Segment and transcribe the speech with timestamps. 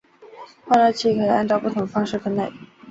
[0.65, 2.51] 换热器可以按不同的方式分类。